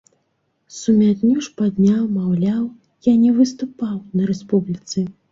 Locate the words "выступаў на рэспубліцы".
3.41-5.05